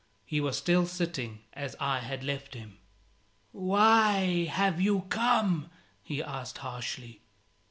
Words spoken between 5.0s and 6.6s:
come?" he asked,